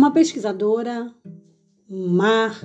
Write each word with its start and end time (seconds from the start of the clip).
Uma 0.00 0.10
pesquisadora, 0.10 1.14
mar, 1.86 2.58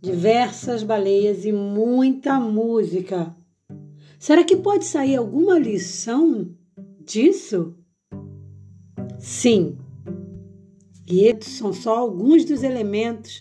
diversas 0.00 0.84
baleias 0.84 1.44
e 1.44 1.50
muita 1.50 2.38
música. 2.38 3.34
Será 4.16 4.44
que 4.44 4.56
pode 4.56 4.84
sair 4.84 5.16
alguma 5.16 5.58
lição 5.58 6.54
disso? 7.04 7.74
Sim. 9.18 9.76
E 11.04 11.24
esses 11.24 11.54
são 11.54 11.72
só 11.72 11.98
alguns 11.98 12.44
dos 12.44 12.62
elementos 12.62 13.40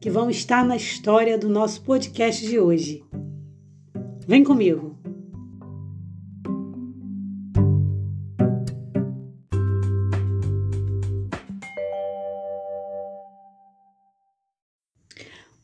que 0.00 0.08
vão 0.08 0.30
estar 0.30 0.64
na 0.64 0.74
história 0.74 1.36
do 1.36 1.50
nosso 1.50 1.82
podcast 1.82 2.42
de 2.42 2.58
hoje. 2.58 3.04
Vem 4.26 4.42
comigo! 4.42 4.91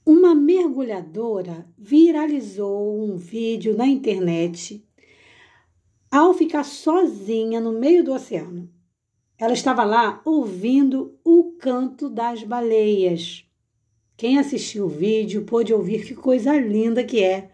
Uma 0.09 0.35
mergulhadora 0.35 1.69
viralizou 1.77 2.99
um 2.99 3.19
vídeo 3.19 3.77
na 3.77 3.87
internet 3.87 4.83
ao 6.11 6.33
ficar 6.33 6.65
sozinha 6.65 7.61
no 7.61 7.79
meio 7.79 8.03
do 8.03 8.15
oceano. 8.15 8.73
Ela 9.37 9.53
estava 9.53 9.85
lá 9.85 10.23
ouvindo 10.25 11.19
o 11.23 11.53
canto 11.59 12.09
das 12.09 12.43
baleias. 12.43 13.45
Quem 14.17 14.39
assistiu 14.39 14.87
o 14.87 14.89
vídeo 14.89 15.45
pôde 15.45 15.75
ouvir 15.75 16.07
que 16.07 16.15
coisa 16.15 16.59
linda 16.59 17.05
que 17.05 17.23
é 17.23 17.51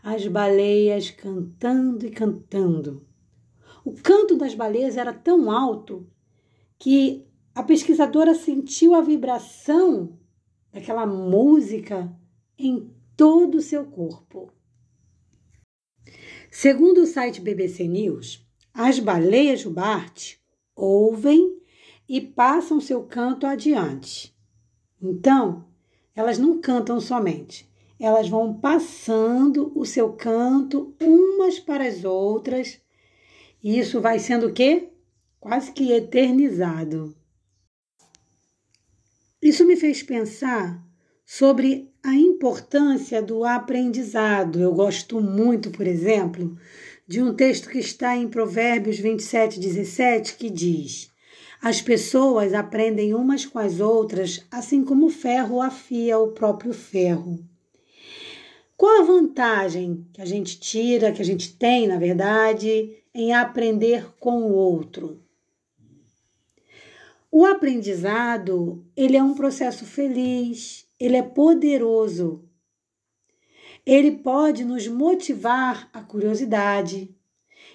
as 0.00 0.28
baleias 0.28 1.10
cantando 1.10 2.06
e 2.06 2.10
cantando. 2.10 3.04
O 3.84 3.92
canto 3.94 4.36
das 4.36 4.54
baleias 4.54 4.96
era 4.96 5.12
tão 5.12 5.50
alto 5.50 6.06
que 6.78 7.26
a 7.52 7.64
pesquisadora 7.64 8.32
sentiu 8.32 8.94
a 8.94 9.00
vibração 9.00 10.16
daquela 10.76 11.06
música 11.06 12.14
em 12.58 12.92
todo 13.16 13.56
o 13.56 13.62
seu 13.62 13.86
corpo. 13.86 14.52
Segundo 16.50 16.98
o 16.98 17.06
site 17.06 17.40
BBC 17.40 17.88
News, 17.88 18.46
as 18.74 18.98
baleias 18.98 19.60
jubarte 19.60 20.38
ouvem 20.74 21.62
e 22.06 22.20
passam 22.20 22.78
seu 22.78 23.02
canto 23.04 23.46
adiante. 23.46 24.36
Então, 25.00 25.66
elas 26.14 26.36
não 26.36 26.60
cantam 26.60 27.00
somente, 27.00 27.66
elas 27.98 28.28
vão 28.28 28.52
passando 28.52 29.72
o 29.74 29.86
seu 29.86 30.12
canto 30.12 30.94
umas 31.00 31.58
para 31.58 31.86
as 31.86 32.04
outras, 32.04 32.82
e 33.62 33.78
isso 33.78 33.98
vai 33.98 34.18
sendo 34.18 34.48
o 34.48 34.52
quê? 34.52 34.90
Quase 35.40 35.72
que 35.72 35.90
eternizado. 35.90 37.16
Isso 39.46 39.64
me 39.64 39.76
fez 39.76 40.02
pensar 40.02 40.84
sobre 41.24 41.88
a 42.02 42.12
importância 42.12 43.22
do 43.22 43.44
aprendizado. 43.44 44.60
Eu 44.60 44.74
gosto 44.74 45.20
muito, 45.20 45.70
por 45.70 45.86
exemplo, 45.86 46.58
de 47.06 47.22
um 47.22 47.32
texto 47.32 47.68
que 47.68 47.78
está 47.78 48.16
em 48.16 48.26
Provérbios 48.26 48.98
27, 48.98 49.60
17, 49.60 50.34
que 50.34 50.50
diz: 50.50 51.12
As 51.62 51.80
pessoas 51.80 52.54
aprendem 52.54 53.14
umas 53.14 53.46
com 53.46 53.60
as 53.60 53.78
outras, 53.78 54.44
assim 54.50 54.82
como 54.82 55.06
o 55.06 55.10
ferro 55.10 55.62
afia 55.62 56.18
o 56.18 56.32
próprio 56.32 56.72
ferro. 56.72 57.38
Qual 58.76 59.00
a 59.00 59.04
vantagem 59.04 60.08
que 60.12 60.20
a 60.20 60.26
gente 60.26 60.58
tira, 60.58 61.12
que 61.12 61.22
a 61.22 61.24
gente 61.24 61.56
tem, 61.56 61.86
na 61.86 62.00
verdade, 62.00 62.96
em 63.14 63.32
aprender 63.32 64.08
com 64.18 64.42
o 64.42 64.52
outro? 64.52 65.24
O 67.30 67.44
aprendizado, 67.44 68.84
ele 68.96 69.16
é 69.16 69.22
um 69.22 69.34
processo 69.34 69.84
feliz, 69.84 70.88
ele 70.98 71.16
é 71.16 71.22
poderoso, 71.22 72.44
ele 73.86 74.10
pode 74.10 74.64
nos 74.64 74.88
motivar 74.88 75.88
a 75.92 76.02
curiosidade 76.02 77.14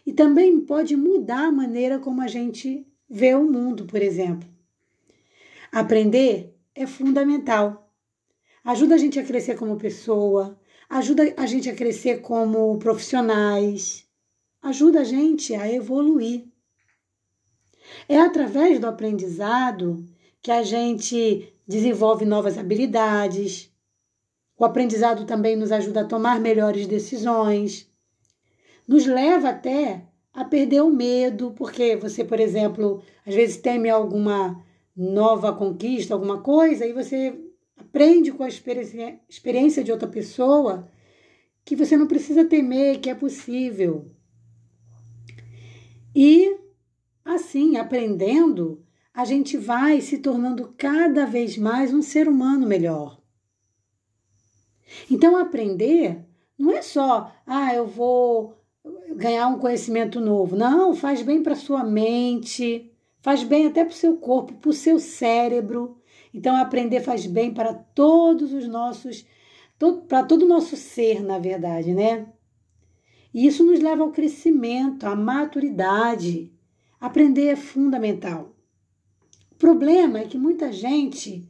e 0.05 0.11
também 0.11 0.59
pode 0.59 0.95
mudar 0.95 1.47
a 1.47 1.51
maneira 1.51 1.99
como 1.99 2.21
a 2.21 2.27
gente 2.27 2.85
vê 3.09 3.33
o 3.33 3.49
mundo, 3.49 3.85
por 3.85 4.01
exemplo. 4.01 4.49
Aprender 5.71 6.53
é 6.75 6.85
fundamental. 6.85 7.89
Ajuda 8.63 8.95
a 8.95 8.97
gente 8.97 9.19
a 9.19 9.23
crescer 9.23 9.55
como 9.55 9.77
pessoa, 9.77 10.59
ajuda 10.89 11.33
a 11.37 11.45
gente 11.45 11.69
a 11.69 11.75
crescer 11.75 12.19
como 12.21 12.77
profissionais, 12.77 14.05
ajuda 14.61 15.01
a 15.01 15.03
gente 15.05 15.55
a 15.55 15.71
evoluir. 15.71 16.45
É 18.07 18.19
através 18.19 18.79
do 18.79 18.87
aprendizado 18.87 20.05
que 20.41 20.51
a 20.51 20.63
gente 20.63 21.53
desenvolve 21.67 22.25
novas 22.25 22.57
habilidades, 22.57 23.71
o 24.57 24.65
aprendizado 24.65 25.25
também 25.25 25.55
nos 25.55 25.71
ajuda 25.71 26.01
a 26.01 26.07
tomar 26.07 26.39
melhores 26.39 26.85
decisões, 26.85 27.89
nos 28.87 29.05
leva 29.05 29.49
até 29.49 30.05
a 30.33 30.45
perder 30.45 30.81
o 30.81 30.89
medo, 30.89 31.51
porque 31.51 31.95
você, 31.95 32.23
por 32.23 32.39
exemplo, 32.39 33.01
às 33.25 33.33
vezes 33.33 33.57
teme 33.57 33.89
alguma 33.89 34.63
nova 34.95 35.53
conquista, 35.53 36.13
alguma 36.13 36.41
coisa, 36.41 36.85
e 36.85 36.93
você 36.93 37.37
aprende 37.75 38.31
com 38.31 38.43
a 38.43 38.47
experiência 38.47 39.83
de 39.83 39.91
outra 39.91 40.07
pessoa 40.07 40.87
que 41.65 41.75
você 41.75 41.97
não 41.97 42.07
precisa 42.07 42.45
temer, 42.45 42.99
que 42.99 43.09
é 43.09 43.15
possível. 43.15 44.11
E 46.15 46.57
assim, 47.23 47.77
aprendendo, 47.77 48.83
a 49.13 49.25
gente 49.25 49.57
vai 49.57 50.01
se 50.01 50.19
tornando 50.19 50.73
cada 50.77 51.25
vez 51.25 51.57
mais 51.57 51.93
um 51.93 52.01
ser 52.01 52.27
humano 52.27 52.65
melhor. 52.65 53.19
Então, 55.09 55.37
aprender 55.37 56.25
não 56.57 56.71
é 56.71 56.81
só, 56.81 57.31
ah, 57.45 57.73
eu 57.73 57.87
vou 57.87 58.57
ganhar 59.15 59.47
um 59.47 59.59
conhecimento 59.59 60.19
novo. 60.19 60.55
Não, 60.55 60.95
faz 60.95 61.21
bem 61.21 61.41
para 61.41 61.55
sua 61.55 61.83
mente, 61.83 62.91
faz 63.21 63.43
bem 63.43 63.67
até 63.67 63.83
para 63.83 63.93
o 63.93 63.95
seu 63.95 64.17
corpo, 64.17 64.53
para 64.53 64.69
o 64.69 64.73
seu 64.73 64.99
cérebro. 64.99 65.97
Então, 66.33 66.55
aprender 66.55 67.01
faz 67.01 67.25
bem 67.25 67.53
para 67.53 67.73
todos 67.73 68.53
os 68.53 68.67
nossos, 68.67 69.25
para 70.07 70.23
todo 70.23 70.43
o 70.43 70.47
nosso 70.47 70.75
ser, 70.75 71.21
na 71.21 71.37
verdade, 71.37 71.93
né? 71.93 72.27
E 73.33 73.47
isso 73.47 73.63
nos 73.63 73.79
leva 73.79 74.03
ao 74.03 74.11
crescimento, 74.11 75.05
à 75.05 75.15
maturidade. 75.15 76.51
Aprender 77.01 77.47
é 77.47 77.55
fundamental. 77.55 78.53
O 79.51 79.55
problema 79.55 80.19
é 80.19 80.25
que 80.25 80.37
muita 80.37 80.71
gente 80.71 81.43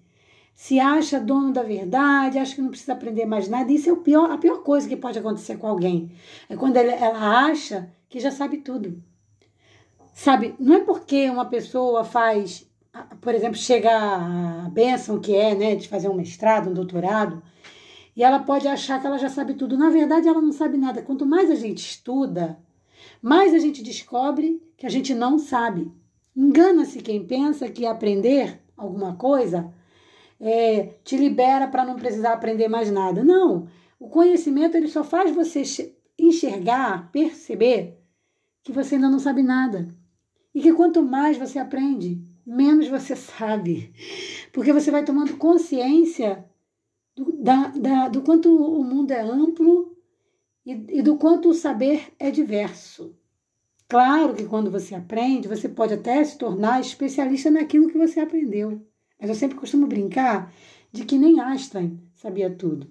se 0.53 0.79
acha 0.79 1.19
dono 1.19 1.51
da 1.51 1.61
verdade, 1.61 2.39
acha 2.39 2.55
que 2.55 2.61
não 2.61 2.69
precisa 2.69 2.93
aprender 2.93 3.25
mais 3.25 3.49
nada. 3.49 3.69
Isso 3.69 3.89
é 3.89 3.91
o 3.91 3.97
pior, 3.97 4.31
a 4.31 4.37
pior 4.37 4.63
coisa 4.63 4.87
que 4.87 4.95
pode 4.95 5.19
acontecer 5.19 5.57
com 5.57 5.67
alguém. 5.67 6.11
É 6.47 6.55
quando 6.55 6.77
ela 6.77 7.47
acha 7.47 7.91
que 8.07 8.19
já 8.19 8.31
sabe 8.31 8.57
tudo. 8.57 9.03
Sabe, 10.13 10.55
não 10.57 10.75
é 10.75 10.79
porque 10.79 11.29
uma 11.29 11.45
pessoa 11.45 12.05
faz, 12.05 12.69
por 13.19 13.33
exemplo, 13.33 13.57
chega 13.57 13.89
a 13.91 14.69
bênção 14.69 15.19
que 15.19 15.35
é, 15.35 15.53
né, 15.53 15.75
de 15.75 15.89
fazer 15.89 16.07
um 16.07 16.13
mestrado, 16.13 16.69
um 16.69 16.73
doutorado, 16.73 17.41
e 18.15 18.23
ela 18.23 18.39
pode 18.39 18.67
achar 18.67 19.01
que 19.01 19.07
ela 19.07 19.17
já 19.17 19.29
sabe 19.29 19.53
tudo. 19.53 19.77
Na 19.77 19.89
verdade, 19.89 20.27
ela 20.27 20.41
não 20.41 20.51
sabe 20.51 20.77
nada. 20.77 21.01
Quanto 21.01 21.25
mais 21.25 21.49
a 21.49 21.55
gente 21.55 21.79
estuda, 21.79 22.57
mais 23.21 23.53
a 23.53 23.59
gente 23.59 23.83
descobre 23.83 24.61
que 24.77 24.85
a 24.85 24.89
gente 24.89 25.13
não 25.13 25.37
sabe. 25.37 25.91
Engana-se 26.35 27.01
quem 27.01 27.25
pensa 27.25 27.69
que 27.69 27.85
aprender 27.85 28.61
alguma 28.75 29.15
coisa 29.15 29.71
é, 30.39 30.95
te 31.03 31.17
libera 31.17 31.67
para 31.67 31.85
não 31.85 31.95
precisar 31.95 32.33
aprender 32.33 32.67
mais 32.67 32.91
nada. 32.91 33.23
Não. 33.23 33.67
O 33.99 34.09
conhecimento 34.09 34.75
ele 34.75 34.87
só 34.87 35.03
faz 35.03 35.33
você 35.33 35.63
enxergar, 36.17 37.11
perceber 37.11 37.99
que 38.63 38.71
você 38.71 38.95
ainda 38.95 39.09
não 39.09 39.19
sabe 39.19 39.43
nada. 39.43 39.95
E 40.53 40.61
que 40.61 40.73
quanto 40.73 41.03
mais 41.03 41.37
você 41.37 41.59
aprende, 41.59 42.21
menos 42.45 42.87
você 42.87 43.15
sabe. 43.15 43.93
Porque 44.51 44.73
você 44.73 44.91
vai 44.91 45.05
tomando 45.05 45.37
consciência 45.37 46.43
do, 47.15 47.31
da, 47.33 47.67
da, 47.67 48.07
do 48.07 48.21
quanto 48.21 48.49
o 48.53 48.83
mundo 48.83 49.11
é 49.11 49.21
amplo 49.21 49.90
e, 50.65 50.71
e 50.71 51.01
do 51.01 51.17
quanto 51.17 51.49
o 51.49 51.53
saber 51.53 52.13
é 52.19 52.31
diverso. 52.31 53.15
Claro 53.87 54.33
que 54.33 54.45
quando 54.45 54.71
você 54.71 54.95
aprende, 54.95 55.47
você 55.47 55.67
pode 55.67 55.93
até 55.93 56.23
se 56.23 56.37
tornar 56.37 56.79
especialista 56.79 57.51
naquilo 57.51 57.89
que 57.89 57.97
você 57.97 58.19
aprendeu. 58.19 58.81
Mas 59.19 59.29
eu 59.29 59.35
sempre 59.35 59.57
costumo 59.57 59.85
brincar 59.85 60.53
de 60.91 61.03
que 61.03 61.17
nem 61.17 61.41
Einstein 61.41 61.99
sabia 62.15 62.49
tudo. 62.49 62.87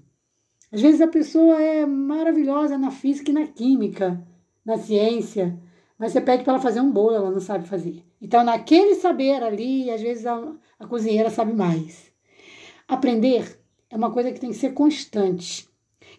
Às 0.70 0.80
vezes 0.82 1.00
a 1.00 1.08
pessoa 1.08 1.60
é 1.60 1.86
maravilhosa 1.86 2.76
na 2.76 2.90
física 2.90 3.30
e 3.30 3.34
na 3.34 3.46
química, 3.46 4.22
na 4.64 4.78
ciência, 4.78 5.58
mas 5.98 6.12
você 6.12 6.20
pede 6.20 6.44
para 6.44 6.54
ela 6.54 6.62
fazer 6.62 6.80
um 6.80 6.90
bolo, 6.90 7.14
ela 7.14 7.30
não 7.30 7.40
sabe 7.40 7.66
fazer. 7.66 8.04
Então, 8.20 8.44
naquele 8.44 8.94
saber 8.94 9.42
ali, 9.42 9.90
às 9.90 10.00
vezes 10.00 10.26
a, 10.26 10.54
a 10.78 10.86
cozinheira 10.86 11.30
sabe 11.30 11.52
mais. 11.52 12.10
Aprender 12.86 13.60
é 13.88 13.96
uma 13.96 14.10
coisa 14.10 14.32
que 14.32 14.40
tem 14.40 14.50
que 14.50 14.56
ser 14.56 14.72
constante 14.72 15.69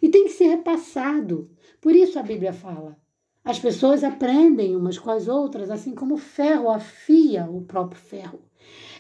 e 0.02 0.10
tem 0.10 0.26
que 0.26 0.32
ser 0.32 0.48
repassado. 0.48 1.50
Por 1.80 1.96
isso 1.96 2.18
a 2.18 2.24
Bíblia 2.24 2.54
fala: 2.54 2.98
as 3.44 3.60
pessoas 3.60 4.04
aprendem 4.04 4.76
umas 4.76 4.98
com 4.98 5.10
as 5.10 5.28
outras, 5.28 5.70
assim 5.70 5.96
como 5.96 6.16
o 6.16 6.18
ferro 6.18 6.70
afia 6.70 7.50
o 7.50 7.62
próprio 7.62 8.00
ferro. 8.00 8.40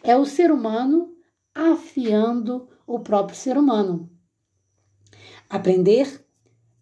É 0.04 0.18
o 0.18 0.26
ser 0.26 0.52
humano 0.52 1.16
afiando 1.54 2.68
o 2.88 3.00
próprio 3.00 3.38
ser 3.38 3.58
humano. 3.58 4.10
Aprender 5.50 6.26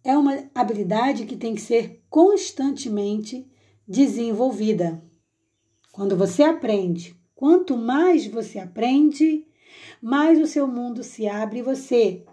é 0.02 0.16
uma 0.16 0.48
habilidade 0.54 1.26
que 1.26 1.36
tem 1.36 1.54
que 1.54 1.60
ser 1.60 2.02
constantemente 2.08 3.50
desenvolvida. 3.86 5.02
Quando 5.92 6.16
você 6.16 6.42
aprende, 6.42 7.14
quanto 7.34 7.76
mais 7.76 8.26
você 8.26 8.58
aprende, 8.58 9.46
mais 10.00 10.40
o 10.40 10.46
seu 10.46 10.66
mundo 10.66 11.02
se 11.02 11.26
abre 11.26 11.58
e 11.58 11.62
você 11.62 12.24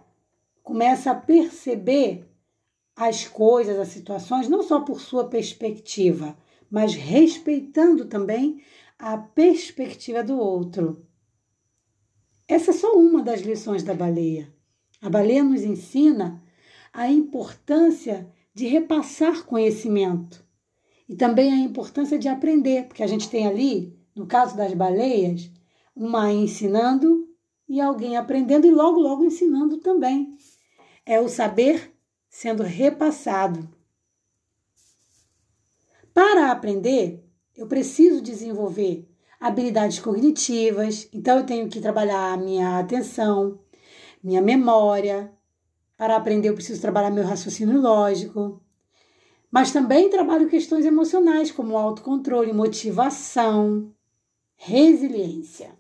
começa 0.68 1.12
a 1.12 1.16
perceber 1.16 2.30
as 2.94 3.26
coisas, 3.26 3.80
as 3.80 3.88
situações, 3.88 4.50
não 4.50 4.62
só 4.62 4.82
por 4.82 5.00
sua 5.00 5.30
perspectiva, 5.30 6.38
mas 6.70 6.94
respeitando 6.94 8.04
também 8.04 8.62
a 9.00 9.18
perspectiva 9.18 10.22
do 10.22 10.38
outro. 10.38 11.08
Essa 12.46 12.72
é 12.72 12.74
só 12.74 12.98
uma 12.98 13.24
das 13.24 13.40
lições 13.40 13.82
da 13.82 13.94
baleia. 13.94 14.54
A 15.02 15.10
baleia 15.10 15.42
nos 15.42 15.62
ensina 15.64 16.44
a 16.92 17.10
importância 17.10 18.30
de 18.54 18.68
repassar 18.68 19.46
conhecimento 19.46 20.44
e 21.08 21.16
também 21.16 21.54
a 21.54 21.60
importância 21.60 22.20
de 22.20 22.28
aprender, 22.28 22.88
porque 22.88 23.04
a 23.04 23.08
gente 23.08 23.30
tem 23.30 23.48
ali, 23.48 23.98
no 24.14 24.28
caso 24.28 24.58
das 24.58 24.74
baleias, 24.74 25.50
uma 25.96 26.30
ensinando 26.30 27.26
e 27.70 27.80
alguém 27.80 28.18
aprendendo 28.18 28.68
e 28.68 28.72
logo, 28.72 29.00
logo 29.00 29.24
ensinando 29.24 29.78
também. 29.78 30.36
É 31.10 31.22
o 31.22 31.30
saber 31.30 31.96
sendo 32.30 32.64
repassado. 32.64 33.70
Para 36.14 36.52
aprender, 36.52 37.24
eu 37.56 37.66
preciso 37.66 38.22
desenvolver 38.22 39.08
habilidades 39.40 40.00
cognitivas, 40.00 41.08
então 41.14 41.38
eu 41.38 41.46
tenho 41.46 41.70
que 41.70 41.80
trabalhar 41.80 42.34
a 42.34 42.38
minha 42.38 42.78
atenção, 42.78 43.58
minha 44.22 44.42
memória. 44.42 45.32
Para 45.96 46.18
aprender, 46.18 46.50
eu 46.50 46.56
preciso 46.56 46.82
trabalhar 46.82 47.10
meu 47.10 47.24
raciocínio 47.24 47.80
lógico. 47.80 48.62
Mas 49.50 49.72
também 49.72 50.10
trabalho 50.10 50.50
questões 50.50 50.86
emocionais, 50.86 51.52
como 51.52 51.78
autocontrole, 51.78 52.52
motivação, 52.52 53.94
resiliência. 54.58 55.72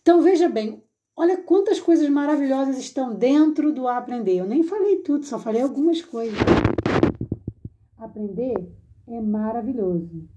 Então, 0.00 0.22
veja 0.22 0.48
bem, 0.48 0.83
olha 1.16 1.36
quantas 1.36 1.80
coisas 1.80 2.08
maravilhosas 2.08 2.78
estão 2.78 3.14
dentro 3.14 3.72
do 3.72 3.86
aprender. 3.86 4.36
Eu 4.36 4.46
nem 4.46 4.62
falei 4.62 4.96
tudo, 4.96 5.24
só 5.24 5.38
falei 5.38 5.62
algumas 5.62 6.02
coisas. 6.02 6.38
Aprender 7.96 8.54
é 9.06 9.20
maravilhoso. 9.20 10.28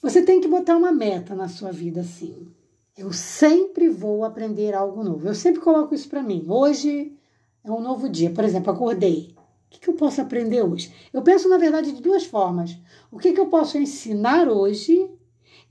Você 0.00 0.22
tem 0.22 0.40
que 0.40 0.48
botar 0.48 0.76
uma 0.76 0.92
meta 0.92 1.34
na 1.34 1.48
sua 1.48 1.70
vida 1.70 2.00
assim. 2.00 2.48
Eu 2.96 3.12
sempre 3.12 3.88
vou 3.88 4.24
aprender 4.24 4.74
algo 4.74 5.02
novo. 5.02 5.26
Eu 5.26 5.34
sempre 5.34 5.60
coloco 5.60 5.94
isso 5.94 6.08
para 6.08 6.22
mim. 6.22 6.44
Hoje 6.48 7.16
é 7.64 7.70
um 7.70 7.80
novo 7.80 8.08
dia. 8.08 8.30
Por 8.30 8.44
exemplo, 8.44 8.72
acordei. 8.72 9.34
O 9.74 9.80
que, 9.80 9.88
eu 9.88 9.94
posso 9.94 10.20
aprender 10.20 10.62
hoje? 10.62 10.92
Eu 11.12 11.22
penso, 11.22 11.48
na 11.48 11.56
verdade, 11.56 11.92
de 11.92 12.02
duas 12.02 12.26
formas. 12.26 12.76
O 13.10 13.18
que, 13.18 13.32
que 13.32 13.40
eu 13.40 13.46
posso 13.46 13.78
ensinar 13.78 14.46
hoje 14.48 15.08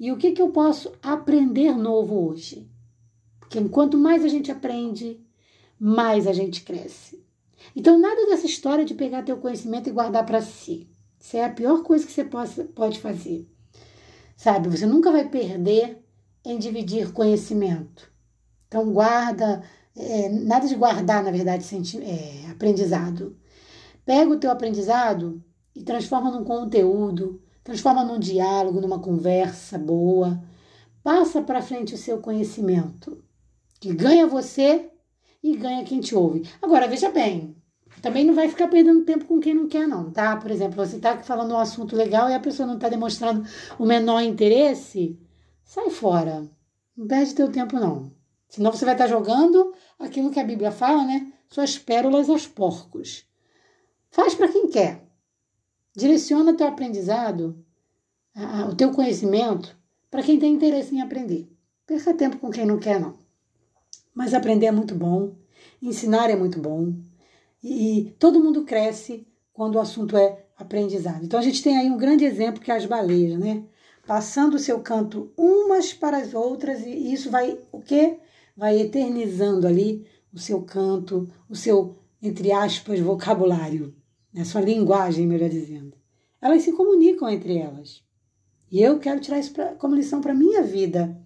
e 0.01 0.11
o 0.11 0.17
que, 0.17 0.31
que 0.31 0.41
eu 0.41 0.49
posso 0.49 0.91
aprender 0.99 1.77
novo 1.77 2.27
hoje. 2.27 2.67
Porque 3.39 3.59
enquanto 3.59 3.99
mais 3.99 4.25
a 4.25 4.27
gente 4.27 4.51
aprende, 4.51 5.23
mais 5.79 6.25
a 6.25 6.33
gente 6.33 6.63
cresce. 6.63 7.23
Então, 7.75 7.99
nada 7.99 8.25
dessa 8.25 8.47
história 8.47 8.83
de 8.83 8.95
pegar 8.95 9.21
teu 9.21 9.37
conhecimento 9.37 9.87
e 9.89 9.91
guardar 9.91 10.25
para 10.25 10.41
si. 10.41 10.89
Isso 11.19 11.37
é 11.37 11.45
a 11.45 11.51
pior 11.51 11.83
coisa 11.83 12.03
que 12.03 12.11
você 12.11 12.23
pode 12.23 12.99
fazer. 12.99 13.47
Sabe, 14.35 14.69
você 14.69 14.87
nunca 14.87 15.11
vai 15.11 15.29
perder 15.29 16.03
em 16.43 16.57
dividir 16.57 17.13
conhecimento. 17.13 18.11
Então, 18.67 18.91
guarda, 18.91 19.61
é, 19.95 20.29
nada 20.29 20.67
de 20.67 20.73
guardar, 20.73 21.23
na 21.23 21.29
verdade, 21.29 21.63
é, 21.99 22.49
aprendizado. 22.49 23.37
Pega 24.03 24.31
o 24.31 24.39
teu 24.39 24.49
aprendizado 24.49 25.43
e 25.75 25.83
transforma 25.83 26.31
num 26.31 26.43
conteúdo, 26.43 27.39
transforma 27.63 28.03
num 28.03 28.19
diálogo, 28.19 28.81
numa 28.81 28.99
conversa 28.99 29.77
boa. 29.77 30.41
Passa 31.03 31.41
para 31.41 31.61
frente 31.61 31.95
o 31.95 31.97
seu 31.97 32.19
conhecimento, 32.19 33.23
que 33.79 33.93
ganha 33.93 34.27
você 34.27 34.89
e 35.41 35.55
ganha 35.55 35.83
quem 35.83 35.99
te 35.99 36.15
ouve. 36.15 36.47
Agora, 36.61 36.87
veja 36.87 37.09
bem, 37.09 37.55
também 38.01 38.23
não 38.23 38.33
vai 38.33 38.47
ficar 38.47 38.67
perdendo 38.67 39.03
tempo 39.03 39.25
com 39.25 39.39
quem 39.39 39.53
não 39.53 39.67
quer, 39.67 39.87
não, 39.87 40.11
tá? 40.11 40.35
Por 40.37 40.51
exemplo, 40.51 40.75
você 40.75 40.99
tá 40.99 41.17
falando 41.23 41.53
um 41.53 41.57
assunto 41.57 41.95
legal 41.95 42.29
e 42.29 42.33
a 42.33 42.39
pessoa 42.39 42.67
não 42.67 42.79
tá 42.79 42.89
demonstrando 42.89 43.43
o 43.77 43.85
menor 43.85 44.21
interesse, 44.21 45.19
sai 45.63 45.89
fora. 45.89 46.49
Não 46.95 47.07
perde 47.07 47.33
teu 47.33 47.51
tempo, 47.51 47.79
não. 47.79 48.11
Senão 48.47 48.71
você 48.71 48.85
vai 48.85 48.93
estar 48.93 49.05
tá 49.05 49.09
jogando 49.09 49.73
aquilo 49.97 50.29
que 50.29 50.39
a 50.39 50.43
Bíblia 50.43 50.71
fala, 50.71 51.05
né? 51.05 51.31
Suas 51.49 51.77
pérolas 51.77 52.29
aos 52.29 52.47
porcos. 52.47 53.25
Faz 54.09 54.35
para 54.35 54.49
quem 54.49 54.69
quer. 54.69 55.07
Direciona 55.95 56.55
teu 56.55 56.67
aprendizado, 56.67 57.63
o 58.69 58.75
teu 58.75 58.91
conhecimento, 58.91 59.77
para 60.09 60.23
quem 60.23 60.39
tem 60.39 60.53
interesse 60.53 60.95
em 60.95 61.01
aprender. 61.01 61.49
Perca 61.85 62.13
tempo 62.13 62.37
com 62.37 62.49
quem 62.49 62.65
não 62.65 62.79
quer, 62.79 62.99
não. 62.99 63.15
Mas 64.13 64.33
aprender 64.33 64.67
é 64.67 64.71
muito 64.71 64.95
bom, 64.95 65.35
ensinar 65.81 66.29
é 66.29 66.35
muito 66.35 66.59
bom. 66.59 66.93
E 67.63 68.15
todo 68.17 68.43
mundo 68.43 68.63
cresce 68.63 69.27
quando 69.53 69.75
o 69.75 69.79
assunto 69.79 70.15
é 70.17 70.45
aprendizado. 70.57 71.23
Então 71.23 71.39
a 71.39 71.43
gente 71.43 71.61
tem 71.61 71.77
aí 71.77 71.89
um 71.89 71.97
grande 71.97 72.23
exemplo 72.23 72.61
que 72.61 72.71
é 72.71 72.75
as 72.75 72.85
baleias, 72.85 73.37
né? 73.39 73.63
Passando 74.07 74.55
o 74.55 74.59
seu 74.59 74.79
canto 74.79 75.31
umas 75.37 75.93
para 75.93 76.17
as 76.17 76.33
outras 76.33 76.81
e 76.85 77.13
isso 77.13 77.29
vai 77.29 77.57
o 77.71 77.79
quê? 77.79 78.19
Vai 78.55 78.79
eternizando 78.79 79.67
ali 79.67 80.05
o 80.33 80.39
seu 80.39 80.61
canto, 80.61 81.29
o 81.49 81.55
seu 81.55 81.95
entre 82.21 82.51
aspas 82.51 82.99
vocabulário, 82.99 83.95
né? 84.33 84.43
Sua 84.43 84.61
linguagem, 84.61 85.27
melhor 85.27 85.49
dizendo. 85.49 85.97
Elas 86.41 86.63
se 86.63 86.71
comunicam 86.71 87.29
entre 87.29 87.57
elas. 87.57 88.03
E 88.71 88.81
eu 88.81 88.99
quero 88.99 89.19
tirar 89.19 89.39
isso 89.39 89.53
pra, 89.53 89.75
como 89.75 89.95
lição 89.95 90.21
para 90.21 90.33
minha 90.33 90.61
vida. 90.61 91.17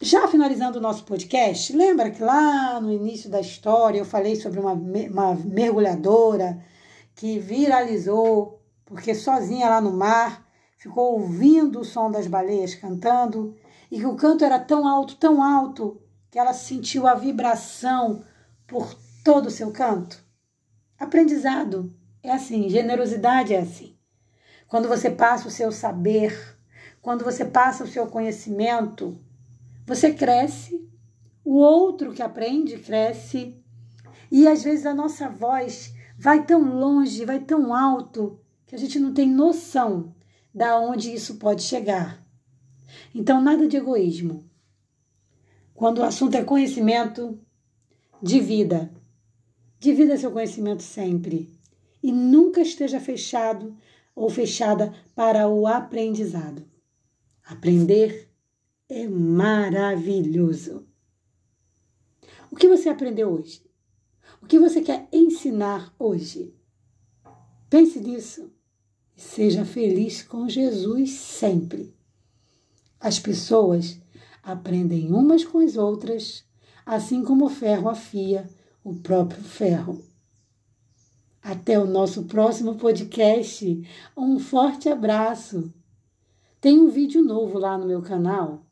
Já 0.00 0.28
finalizando 0.28 0.78
o 0.78 0.82
nosso 0.82 1.04
podcast, 1.04 1.74
lembra 1.74 2.10
que 2.10 2.22
lá 2.22 2.80
no 2.80 2.92
início 2.92 3.28
da 3.28 3.40
história 3.40 3.98
eu 3.98 4.04
falei 4.04 4.36
sobre 4.36 4.60
uma, 4.60 4.72
uma 4.72 5.34
mergulhadora 5.34 6.62
que 7.14 7.38
viralizou 7.38 8.62
porque 8.84 9.14
sozinha 9.14 9.68
lá 9.68 9.80
no 9.80 9.92
mar 9.92 10.46
ficou 10.78 11.14
ouvindo 11.14 11.80
o 11.80 11.84
som 11.84 12.10
das 12.10 12.26
baleias 12.26 12.74
cantando 12.74 13.56
e 13.90 13.98
que 13.98 14.06
o 14.06 14.16
canto 14.16 14.44
era 14.44 14.58
tão 14.58 14.86
alto, 14.86 15.16
tão 15.16 15.42
alto, 15.42 16.00
que 16.30 16.38
ela 16.38 16.52
sentiu 16.52 17.06
a 17.06 17.14
vibração 17.14 18.22
por 18.66 18.94
todo 19.24 19.46
o 19.46 19.50
seu 19.50 19.72
canto? 19.72 20.27
Aprendizado 20.98 21.94
é 22.22 22.32
assim, 22.32 22.68
generosidade 22.68 23.54
é 23.54 23.60
assim. 23.60 23.96
Quando 24.66 24.88
você 24.88 25.08
passa 25.08 25.46
o 25.46 25.50
seu 25.50 25.70
saber, 25.70 26.58
quando 27.00 27.24
você 27.24 27.44
passa 27.44 27.84
o 27.84 27.88
seu 27.88 28.06
conhecimento, 28.08 29.18
você 29.86 30.12
cresce, 30.12 30.86
o 31.44 31.54
outro 31.54 32.12
que 32.12 32.20
aprende 32.20 32.78
cresce, 32.78 33.56
e 34.30 34.46
às 34.46 34.62
vezes 34.62 34.84
a 34.84 34.92
nossa 34.92 35.28
voz 35.28 35.94
vai 36.18 36.44
tão 36.44 36.62
longe, 36.62 37.24
vai 37.24 37.38
tão 37.38 37.72
alto, 37.74 38.40
que 38.66 38.74
a 38.74 38.78
gente 38.78 38.98
não 38.98 39.14
tem 39.14 39.30
noção 39.30 40.14
da 40.52 40.78
onde 40.78 41.14
isso 41.14 41.36
pode 41.36 41.62
chegar. 41.62 42.22
Então, 43.14 43.40
nada 43.40 43.66
de 43.66 43.76
egoísmo. 43.76 44.44
Quando 45.72 45.98
o 45.98 46.04
assunto 46.04 46.34
é 46.34 46.42
conhecimento, 46.42 47.38
divida. 48.20 48.92
Divida 49.78 50.16
seu 50.16 50.30
conhecimento 50.32 50.82
sempre. 50.82 51.48
E 52.02 52.10
nunca 52.10 52.60
esteja 52.60 53.00
fechado 53.00 53.76
ou 54.14 54.28
fechada 54.28 54.92
para 55.14 55.48
o 55.48 55.66
aprendizado. 55.66 56.64
Aprender 57.44 58.28
é 58.88 59.06
maravilhoso. 59.06 60.86
O 62.50 62.56
que 62.56 62.68
você 62.68 62.88
aprendeu 62.88 63.30
hoje? 63.30 63.62
O 64.42 64.46
que 64.46 64.58
você 64.58 64.80
quer 64.80 65.08
ensinar 65.12 65.94
hoje? 65.98 66.54
Pense 67.70 68.00
nisso 68.00 68.50
e 69.16 69.20
seja 69.20 69.64
feliz 69.64 70.22
com 70.22 70.48
Jesus 70.48 71.10
sempre. 71.12 71.94
As 72.98 73.18
pessoas 73.18 74.00
aprendem 74.42 75.12
umas 75.12 75.44
com 75.44 75.58
as 75.58 75.76
outras, 75.76 76.44
assim 76.84 77.22
como 77.22 77.46
o 77.46 77.50
ferro 77.50 77.88
afia 77.88 78.48
o 78.88 78.94
próprio 78.94 79.42
ferro. 79.42 80.02
Até 81.42 81.78
o 81.78 81.86
nosso 81.86 82.24
próximo 82.24 82.76
podcast. 82.76 83.86
Um 84.16 84.38
forte 84.38 84.88
abraço. 84.88 85.72
Tem 86.60 86.78
um 86.80 86.88
vídeo 86.88 87.22
novo 87.22 87.58
lá 87.58 87.76
no 87.76 87.86
meu 87.86 88.00
canal 88.00 88.64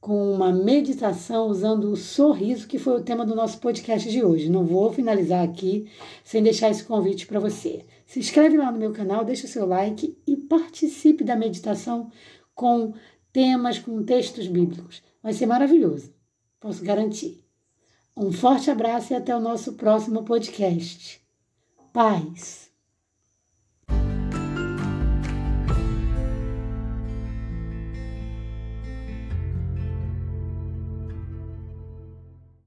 com 0.00 0.32
uma 0.32 0.50
meditação 0.50 1.46
usando 1.46 1.92
o 1.92 1.96
sorriso, 1.96 2.66
que 2.66 2.78
foi 2.78 2.94
o 2.94 3.04
tema 3.04 3.24
do 3.24 3.34
nosso 3.34 3.60
podcast 3.60 4.10
de 4.10 4.24
hoje. 4.24 4.48
Não 4.48 4.64
vou 4.64 4.92
finalizar 4.92 5.44
aqui 5.44 5.88
sem 6.24 6.42
deixar 6.42 6.70
esse 6.70 6.84
convite 6.84 7.26
para 7.26 7.38
você. 7.38 7.84
Se 8.06 8.18
inscreve 8.18 8.56
lá 8.56 8.72
no 8.72 8.78
meu 8.78 8.92
canal, 8.92 9.24
deixa 9.24 9.46
o 9.46 9.50
seu 9.50 9.66
like 9.66 10.18
e 10.26 10.36
participe 10.36 11.22
da 11.22 11.36
meditação 11.36 12.10
com 12.54 12.94
temas 13.32 13.78
com 13.78 14.02
textos 14.02 14.48
bíblicos. 14.48 15.02
Vai 15.22 15.32
ser 15.32 15.46
maravilhoso, 15.46 16.12
posso 16.58 16.82
garantir. 16.82 17.49
Um 18.16 18.32
forte 18.32 18.70
abraço 18.70 19.12
e 19.12 19.16
até 19.16 19.34
o 19.34 19.40
nosso 19.40 19.74
próximo 19.74 20.24
podcast. 20.24 21.20
Paz. 21.92 22.69